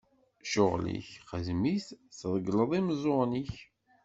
Ccɣel-ik 0.45 1.09
xdem-it, 1.31 1.87
tregleḍ 2.19 2.71
imeẓẓuɣen-ik! 2.79 3.53